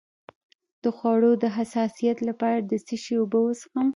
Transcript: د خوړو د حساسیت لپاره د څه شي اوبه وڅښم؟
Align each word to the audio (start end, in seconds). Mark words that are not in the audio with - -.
د 0.83 0.85
خوړو 0.97 1.31
د 1.43 1.45
حساسیت 1.57 2.17
لپاره 2.29 2.59
د 2.69 2.71
څه 2.85 2.95
شي 3.03 3.15
اوبه 3.19 3.39
وڅښم؟ 3.43 3.87